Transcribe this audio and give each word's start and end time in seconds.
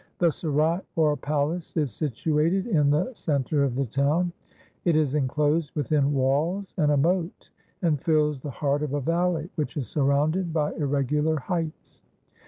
The 0.17 0.31
Serai, 0.31 0.81
or 0.95 1.15
palace, 1.15 1.77
is 1.77 1.91
situated 1.93 2.65
in 2.65 2.89
the 2.89 3.13
centre 3.13 3.63
of 3.63 3.75
the 3.75 3.85
town; 3.85 4.31
it 4.83 4.95
is 4.95 5.13
enclosed 5.13 5.73
within 5.75 6.11
walls 6.11 6.73
and 6.77 6.91
a 6.91 6.97
moat, 6.97 7.51
and 7.83 8.01
fills 8.01 8.39
the 8.39 8.49
heart 8.49 8.81
of 8.81 8.95
a 8.95 8.99
valley, 8.99 9.51
which 9.57 9.77
is 9.77 9.87
surrounded 9.87 10.51
by 10.51 10.73
irregular 10.73 11.35
heights. 11.41 12.01